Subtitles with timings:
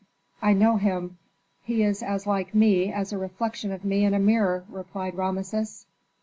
[0.41, 1.19] "I know him.
[1.61, 5.85] He is as like me as a reflection of me in a mirror," replied Rameses.